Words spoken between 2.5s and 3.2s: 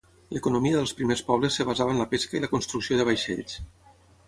construcció de